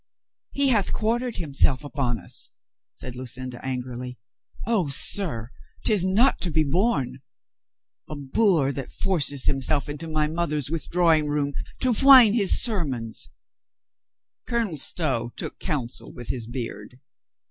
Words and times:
"He 0.51 0.69
hath 0.69 0.93
quartered 0.93 1.35
himself 1.35 1.83
upon 1.83 2.17
us," 2.19 2.49
said 2.91 3.15
Lu 3.15 3.27
cinda 3.27 3.63
angrily. 3.63 4.17
"Oh, 4.65 4.87
sir, 4.87 5.51
'tis 5.85 6.03
not 6.03 6.41
to 6.41 6.49
be 6.49 6.63
borne. 6.63 7.19
A 8.09 8.15
boor 8.15 8.71
that 8.71 8.89
forces 8.89 9.45
himself 9.45 9.87
into 9.87 10.07
my 10.07 10.25
mother's 10.25 10.71
withdraw 10.71 11.13
ing 11.13 11.27
room 11.27 11.53
to 11.81 11.93
whine 11.93 12.33
his 12.33 12.59
sermons." 12.59 13.29
Colonel 14.47 14.77
Stow 14.77 15.29
took 15.35 15.59
counsel 15.59 16.11
with 16.11 16.29
his 16.29 16.47
beard. 16.47 16.99